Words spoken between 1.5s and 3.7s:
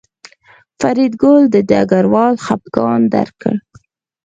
د ډګروال خپګان درک کړ